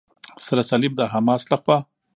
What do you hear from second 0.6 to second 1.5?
صلیب د حماس